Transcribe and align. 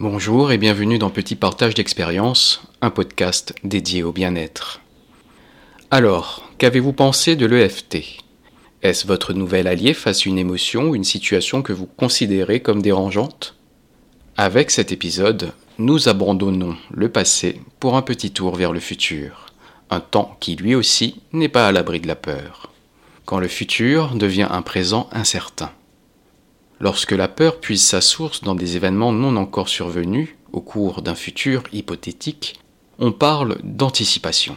Bonjour 0.00 0.52
et 0.52 0.58
bienvenue 0.58 1.00
dans 1.00 1.10
Petit 1.10 1.34
Partage 1.34 1.74
d'expérience, 1.74 2.62
un 2.82 2.90
podcast 2.90 3.52
dédié 3.64 4.04
au 4.04 4.12
bien-être. 4.12 4.80
Alors, 5.90 6.48
qu'avez-vous 6.58 6.92
pensé 6.92 7.34
de 7.34 7.46
l'EFT 7.46 8.22
Est-ce 8.82 9.08
votre 9.08 9.32
nouvel 9.32 9.66
allié 9.66 9.94
face 9.94 10.24
à 10.24 10.28
une 10.28 10.38
émotion 10.38 10.90
ou 10.90 10.94
une 10.94 11.02
situation 11.02 11.62
que 11.62 11.72
vous 11.72 11.86
considérez 11.86 12.60
comme 12.60 12.80
dérangeante? 12.80 13.56
Avec 14.36 14.70
cet 14.70 14.92
épisode, 14.92 15.52
nous 15.78 16.08
abandonnons 16.08 16.76
le 16.92 17.08
passé 17.08 17.60
pour 17.80 17.96
un 17.96 18.02
petit 18.02 18.30
tour 18.30 18.54
vers 18.54 18.72
le 18.72 18.78
futur, 18.78 19.46
un 19.90 19.98
temps 19.98 20.36
qui 20.38 20.54
lui 20.54 20.76
aussi 20.76 21.22
n'est 21.32 21.48
pas 21.48 21.66
à 21.66 21.72
l'abri 21.72 21.98
de 21.98 22.06
la 22.06 22.14
peur, 22.14 22.70
quand 23.24 23.40
le 23.40 23.48
futur 23.48 24.14
devient 24.14 24.46
un 24.48 24.62
présent 24.62 25.08
incertain. 25.10 25.72
Lorsque 26.80 27.12
la 27.12 27.28
peur 27.28 27.58
puise 27.58 27.82
sa 27.82 28.00
source 28.00 28.42
dans 28.42 28.54
des 28.54 28.76
événements 28.76 29.12
non 29.12 29.36
encore 29.36 29.68
survenus 29.68 30.28
au 30.52 30.60
cours 30.60 31.02
d'un 31.02 31.16
futur 31.16 31.64
hypothétique, 31.72 32.60
on 32.98 33.12
parle 33.12 33.58
d'anticipation. 33.64 34.56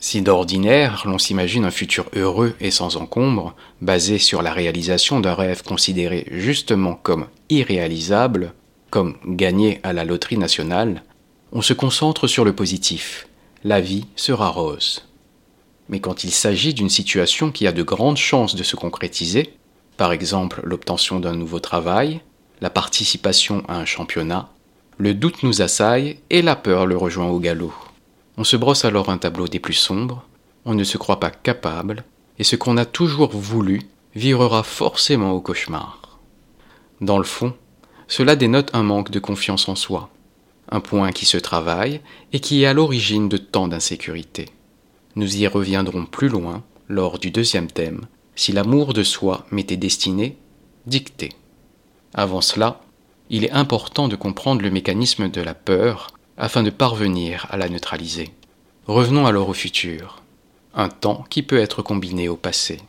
Si 0.00 0.20
d'ordinaire 0.20 1.04
l'on 1.06 1.18
s'imagine 1.18 1.64
un 1.64 1.70
futur 1.70 2.06
heureux 2.16 2.54
et 2.60 2.72
sans 2.72 2.96
encombre, 2.96 3.54
basé 3.80 4.18
sur 4.18 4.42
la 4.42 4.52
réalisation 4.52 5.20
d'un 5.20 5.34
rêve 5.34 5.62
considéré 5.62 6.26
justement 6.32 6.94
comme 6.94 7.28
irréalisable, 7.50 8.52
comme 8.90 9.16
gagné 9.24 9.78
à 9.84 9.92
la 9.92 10.04
loterie 10.04 10.38
nationale, 10.38 11.04
on 11.52 11.62
se 11.62 11.72
concentre 11.72 12.26
sur 12.26 12.44
le 12.44 12.52
positif. 12.52 13.28
La 13.62 13.80
vie 13.80 14.06
sera 14.16 14.48
rose. 14.48 15.06
Mais 15.88 16.00
quand 16.00 16.24
il 16.24 16.32
s'agit 16.32 16.74
d'une 16.74 16.90
situation 16.90 17.52
qui 17.52 17.68
a 17.68 17.72
de 17.72 17.84
grandes 17.84 18.16
chances 18.16 18.56
de 18.56 18.62
se 18.64 18.74
concrétiser, 18.74 19.54
par 20.02 20.12
exemple 20.12 20.62
l'obtention 20.64 21.20
d'un 21.20 21.36
nouveau 21.36 21.60
travail, 21.60 22.22
la 22.60 22.70
participation 22.70 23.62
à 23.68 23.76
un 23.76 23.84
championnat, 23.84 24.48
le 24.98 25.14
doute 25.14 25.44
nous 25.44 25.62
assaille 25.62 26.18
et 26.28 26.42
la 26.42 26.56
peur 26.56 26.86
le 26.86 26.96
rejoint 26.96 27.28
au 27.28 27.38
galop. 27.38 27.72
On 28.36 28.42
se 28.42 28.56
brosse 28.56 28.84
alors 28.84 29.10
un 29.10 29.18
tableau 29.18 29.46
des 29.46 29.60
plus 29.60 29.74
sombres, 29.74 30.24
on 30.64 30.74
ne 30.74 30.82
se 30.82 30.98
croit 30.98 31.20
pas 31.20 31.30
capable, 31.30 32.02
et 32.40 32.42
ce 32.42 32.56
qu'on 32.56 32.78
a 32.78 32.84
toujours 32.84 33.30
voulu 33.30 33.82
virera 34.16 34.64
forcément 34.64 35.30
au 35.30 35.40
cauchemar. 35.40 36.18
Dans 37.00 37.18
le 37.18 37.22
fond, 37.22 37.54
cela 38.08 38.34
dénote 38.34 38.74
un 38.74 38.82
manque 38.82 39.12
de 39.12 39.20
confiance 39.20 39.68
en 39.68 39.76
soi, 39.76 40.10
un 40.68 40.80
point 40.80 41.12
qui 41.12 41.26
se 41.26 41.38
travaille 41.38 42.00
et 42.32 42.40
qui 42.40 42.64
est 42.64 42.66
à 42.66 42.74
l'origine 42.74 43.28
de 43.28 43.36
tant 43.36 43.68
d'insécurité. 43.68 44.48
Nous 45.14 45.36
y 45.36 45.46
reviendrons 45.46 46.06
plus 46.06 46.28
loin 46.28 46.64
lors 46.88 47.20
du 47.20 47.30
deuxième 47.30 47.70
thème, 47.70 48.00
si 48.34 48.52
l'amour 48.52 48.94
de 48.94 49.02
soi 49.02 49.46
m'était 49.50 49.76
destiné, 49.76 50.36
dicté. 50.86 51.30
Avant 52.14 52.40
cela, 52.40 52.80
il 53.30 53.44
est 53.44 53.52
important 53.52 54.08
de 54.08 54.16
comprendre 54.16 54.62
le 54.62 54.70
mécanisme 54.70 55.30
de 55.30 55.40
la 55.40 55.54
peur 55.54 56.08
afin 56.36 56.62
de 56.62 56.70
parvenir 56.70 57.46
à 57.50 57.56
la 57.56 57.68
neutraliser. 57.68 58.30
Revenons 58.86 59.26
alors 59.26 59.48
au 59.48 59.54
futur, 59.54 60.22
un 60.74 60.88
temps 60.88 61.24
qui 61.30 61.42
peut 61.42 61.58
être 61.58 61.82
combiné 61.82 62.28
au 62.28 62.36
passé. 62.36 62.80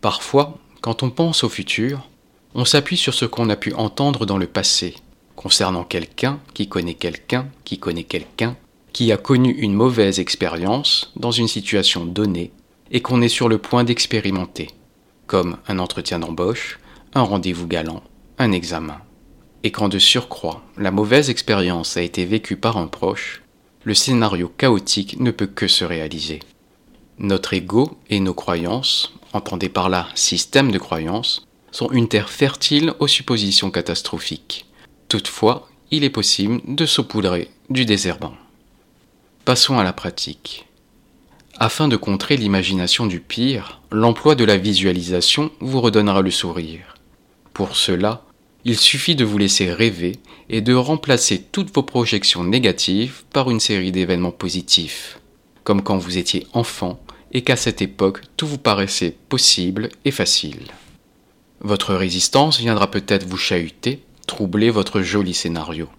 Parfois, 0.00 0.58
quand 0.80 1.02
on 1.02 1.10
pense 1.10 1.44
au 1.44 1.48
futur, 1.48 2.08
on 2.54 2.64
s'appuie 2.64 2.96
sur 2.96 3.14
ce 3.14 3.26
qu'on 3.26 3.50
a 3.50 3.56
pu 3.56 3.74
entendre 3.74 4.26
dans 4.26 4.38
le 4.38 4.46
passé, 4.46 4.96
concernant 5.36 5.84
quelqu'un 5.84 6.40
qui 6.52 6.68
connaît 6.68 6.94
quelqu'un 6.94 7.48
qui 7.64 7.78
connaît 7.78 8.04
quelqu'un 8.04 8.56
qui 8.92 9.12
a 9.12 9.16
connu 9.16 9.52
une 9.52 9.74
mauvaise 9.74 10.18
expérience 10.18 11.12
dans 11.16 11.30
une 11.30 11.48
situation 11.48 12.04
donnée 12.04 12.50
et 12.90 13.00
qu'on 13.00 13.22
est 13.22 13.28
sur 13.28 13.48
le 13.48 13.58
point 13.58 13.84
d'expérimenter, 13.84 14.68
comme 15.26 15.58
un 15.68 15.78
entretien 15.78 16.18
d'embauche, 16.18 16.78
un 17.14 17.22
rendez-vous 17.22 17.66
galant, 17.66 18.02
un 18.38 18.52
examen. 18.52 19.00
Et 19.62 19.70
quand 19.70 19.88
de 19.88 19.98
surcroît 19.98 20.62
la 20.76 20.90
mauvaise 20.90 21.30
expérience 21.30 21.96
a 21.96 22.02
été 22.02 22.24
vécue 22.24 22.56
par 22.56 22.76
un 22.76 22.86
proche, 22.86 23.42
le 23.84 23.94
scénario 23.94 24.52
chaotique 24.56 25.18
ne 25.20 25.30
peut 25.30 25.46
que 25.46 25.68
se 25.68 25.84
réaliser. 25.84 26.40
Notre 27.18 27.54
ego 27.54 27.98
et 28.08 28.20
nos 28.20 28.34
croyances, 28.34 29.14
entendez 29.32 29.68
par 29.68 29.88
là 29.88 30.08
système 30.14 30.72
de 30.72 30.78
croyances, 30.78 31.46
sont 31.70 31.90
une 31.90 32.08
terre 32.08 32.30
fertile 32.30 32.94
aux 32.98 33.06
suppositions 33.06 33.70
catastrophiques. 33.70 34.66
Toutefois, 35.08 35.68
il 35.90 36.04
est 36.04 36.10
possible 36.10 36.60
de 36.66 36.86
saupoudrer 36.86 37.50
du 37.68 37.84
désherbant. 37.84 38.34
Passons 39.44 39.78
à 39.78 39.84
la 39.84 39.92
pratique. 39.92 40.66
Afin 41.62 41.88
de 41.88 41.96
contrer 41.96 42.38
l'imagination 42.38 43.04
du 43.04 43.20
pire, 43.20 43.82
l'emploi 43.92 44.34
de 44.34 44.44
la 44.44 44.56
visualisation 44.56 45.50
vous 45.60 45.82
redonnera 45.82 46.22
le 46.22 46.30
sourire. 46.30 46.94
Pour 47.52 47.76
cela, 47.76 48.24
il 48.64 48.78
suffit 48.78 49.14
de 49.14 49.26
vous 49.26 49.36
laisser 49.36 49.70
rêver 49.70 50.12
et 50.48 50.62
de 50.62 50.72
remplacer 50.72 51.42
toutes 51.52 51.74
vos 51.74 51.82
projections 51.82 52.44
négatives 52.44 53.24
par 53.30 53.50
une 53.50 53.60
série 53.60 53.92
d'événements 53.92 54.30
positifs, 54.30 55.20
comme 55.62 55.82
quand 55.82 55.98
vous 55.98 56.16
étiez 56.16 56.46
enfant 56.54 56.98
et 57.32 57.42
qu'à 57.42 57.56
cette 57.56 57.82
époque 57.82 58.22
tout 58.38 58.46
vous 58.46 58.56
paraissait 58.56 59.14
possible 59.28 59.90
et 60.06 60.10
facile. 60.12 60.68
Votre 61.60 61.94
résistance 61.94 62.58
viendra 62.58 62.90
peut-être 62.90 63.26
vous 63.26 63.36
chahuter, 63.36 64.02
troubler 64.26 64.70
votre 64.70 65.02
joli 65.02 65.34
scénario. 65.34 65.90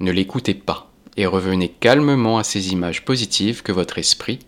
Ne 0.00 0.12
l'écoutez 0.12 0.54
pas 0.54 0.90
et 1.18 1.26
revenez 1.26 1.68
calmement 1.68 2.38
à 2.38 2.42
ces 2.42 2.72
images 2.72 3.04
positives 3.04 3.62
que 3.62 3.70
votre 3.70 3.98
esprit, 3.98 4.38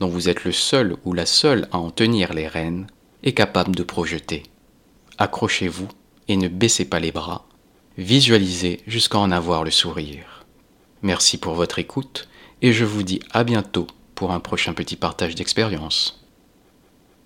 dont 0.00 0.08
vous 0.08 0.28
êtes 0.28 0.44
le 0.44 0.52
seul 0.52 0.96
ou 1.04 1.12
la 1.12 1.26
seule 1.26 1.68
à 1.72 1.78
en 1.78 1.90
tenir 1.90 2.32
les 2.32 2.46
rênes, 2.46 2.86
est 3.22 3.32
capable 3.32 3.74
de 3.74 3.82
projeter. 3.82 4.44
Accrochez-vous 5.18 5.88
et 6.28 6.36
ne 6.36 6.48
baissez 6.48 6.84
pas 6.84 7.00
les 7.00 7.12
bras. 7.12 7.46
Visualisez 7.96 8.80
jusqu'à 8.86 9.18
en 9.18 9.30
avoir 9.30 9.64
le 9.64 9.70
sourire. 9.70 10.44
Merci 11.02 11.38
pour 11.38 11.54
votre 11.54 11.78
écoute 11.78 12.28
et 12.62 12.72
je 12.72 12.84
vous 12.84 13.02
dis 13.02 13.20
à 13.32 13.44
bientôt 13.44 13.86
pour 14.14 14.32
un 14.32 14.40
prochain 14.40 14.72
petit 14.72 14.96
partage 14.96 15.34
d'expérience. 15.34 16.27